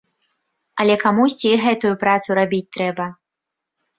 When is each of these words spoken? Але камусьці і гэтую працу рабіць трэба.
Але 0.83 0.93
камусьці 1.03 1.47
і 1.51 1.59
гэтую 1.65 1.91
працу 2.03 2.37
рабіць 2.39 2.65
трэба. 2.79 3.05